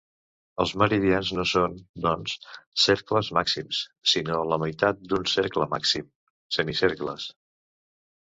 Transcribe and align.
Els 0.63 0.71
meridians 0.81 1.27
no 1.39 1.43
són, 1.49 1.75
doncs, 2.05 2.31
cercles 2.85 3.29
màxims, 3.37 3.81
sinó 4.13 4.39
la 4.53 4.59
meitat 4.65 5.05
d'un 5.11 5.29
cercle 5.35 5.67
màxim: 5.77 6.07
semicercles. 6.57 7.29